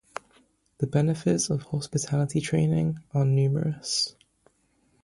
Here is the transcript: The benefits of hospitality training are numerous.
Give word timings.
The 0.79 0.87
benefits 0.87 1.51
of 1.51 1.61
hospitality 1.61 2.41
training 2.41 3.01
are 3.13 3.23
numerous. 3.23 4.15